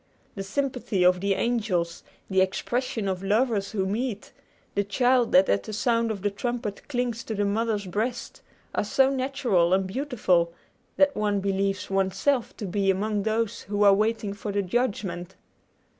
[0.33, 4.31] The sympathy of the angels, the expression of lovers who meet,
[4.73, 8.41] the child that at the sound of the trumpet clings to the mother's breast,
[8.73, 10.53] are so natural and beautiful
[10.97, 15.35] that one believes one's self to be among those who are waiting for judgment.